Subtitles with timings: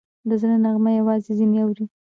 [0.29, 1.85] د زړه نغمه یوازې ځینې اوري